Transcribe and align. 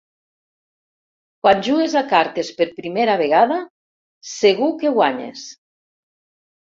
Quan 1.43 1.61
jugues 1.67 1.93
a 2.01 2.03
cartes 2.15 2.49
per 2.61 2.67
primera 2.79 3.19
vegada, 3.21 3.59
segur 4.33 4.71
que 4.81 4.95
guanyes. 5.01 5.45